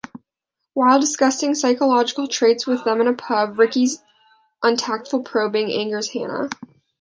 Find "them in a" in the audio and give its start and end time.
2.83-3.13